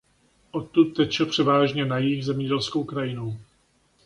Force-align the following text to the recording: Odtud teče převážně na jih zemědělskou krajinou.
Odtud 0.51 0.93
teče 0.95 1.25
převážně 1.25 1.85
na 1.85 1.97
jih 1.97 2.25
zemědělskou 2.25 2.83
krajinou. 2.83 3.37